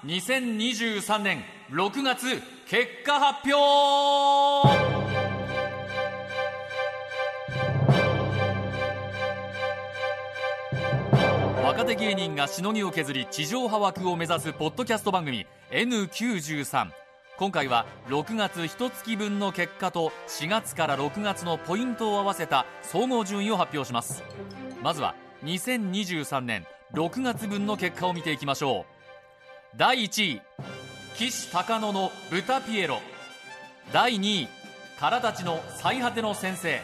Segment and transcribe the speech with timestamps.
[0.00, 4.68] N932023 年6月結果発表
[11.64, 16.90] 若手芸人がしのぎを削り地上波枠を目指すポッドキャスト番組 N93
[17.40, 24.22] 今回は6月1月分の結果と4月から6月のポイントを合わせた総合順位を発表します。
[24.82, 25.14] まずは
[25.44, 28.84] 2023年6月分の結果を見ていきましょう。
[29.74, 30.42] 第1位
[31.14, 32.98] 岸高野の豚ピエロ。
[33.90, 34.48] 第2位
[34.98, 36.78] からたちの最果ての先生。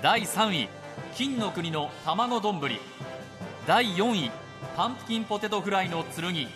[0.00, 0.68] 第3位
[1.14, 2.58] 金の国の卵丼。
[3.66, 4.30] 第4位
[4.78, 6.48] パンプキンポテトフライの剣。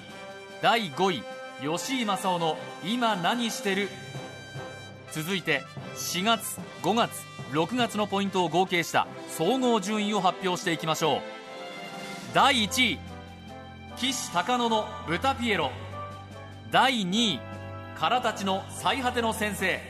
[0.62, 1.22] 第5位
[1.62, 3.88] 吉井正夫の今何してる？
[5.12, 5.62] 続いて
[5.94, 7.12] 4月5月
[7.52, 11.20] 6月のポイントを合計した総合順位を発表していきましょう。
[12.34, 12.98] 第1位
[13.96, 15.70] 岸高野の豚ピエロ。
[16.72, 17.40] 第2位
[17.96, 19.80] からたちの最果ての先生。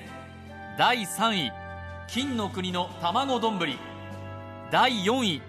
[0.77, 1.53] 第3位
[2.07, 3.59] 金の国の卵丼。
[4.71, 5.41] 第4位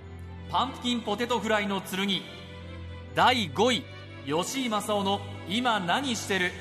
[0.50, 2.08] パンプキンポテトフライの剣。
[3.14, 3.84] 第5位
[4.26, 6.52] 吉井正夫の今何してる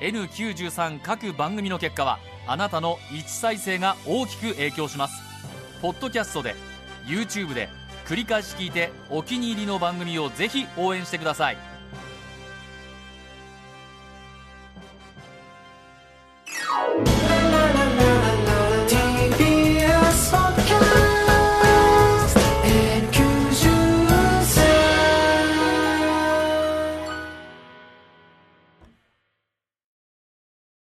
[0.00, 5.20] ？N93 各番組の結果はあなたの1再生が大きく影響します。
[5.82, 6.54] ポッドキャストで
[7.06, 7.68] YouTube で
[8.06, 11.75] 繰り返し聞いてお気に入りの番組をぜひ応援してください。